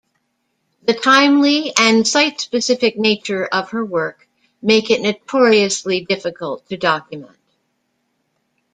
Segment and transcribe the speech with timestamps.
[0.81, 4.27] The timely and site-specific nature of her work
[4.59, 7.37] make it notoriously difficult to document.